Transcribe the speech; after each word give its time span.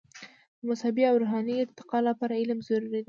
د 0.59 0.61
مذهبي 0.69 1.03
او 1.07 1.15
روحاني 1.21 1.53
ارتقاء 1.59 2.01
لپاره 2.09 2.39
علم 2.41 2.59
ضروري 2.67 2.89
دی. 2.93 2.99